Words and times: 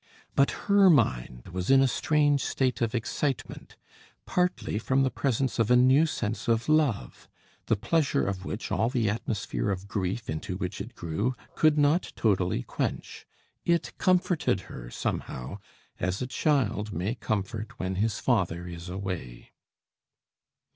But 0.33 0.49
her 0.65 0.89
mind 0.89 1.49
was 1.49 1.69
in 1.69 1.79
a 1.83 1.87
strange 1.87 2.43
state 2.43 2.81
of 2.81 2.95
excitement, 2.95 3.77
partly 4.25 4.79
from 4.79 5.03
the 5.03 5.11
presence 5.11 5.59
of 5.59 5.69
a 5.69 5.75
new 5.75 6.07
sense 6.07 6.47
of 6.47 6.67
love, 6.67 7.29
the 7.67 7.75
pleasure 7.75 8.25
of 8.25 8.43
which 8.43 8.71
all 8.71 8.89
the 8.89 9.11
atmosphere 9.11 9.69
of 9.69 9.87
grief 9.87 10.27
into 10.27 10.57
which 10.57 10.81
it 10.81 10.95
grew 10.95 11.35
could 11.53 11.77
not 11.77 12.13
totally 12.15 12.63
quench. 12.63 13.27
It 13.63 13.93
comforted 13.99 14.61
her 14.61 14.89
somehow, 14.89 15.59
as 15.99 16.19
a 16.19 16.25
child 16.25 16.91
may 16.91 17.13
comfort 17.13 17.77
when 17.79 17.97
his 17.97 18.17
father 18.17 18.67
is 18.67 18.89
away. 18.89 19.51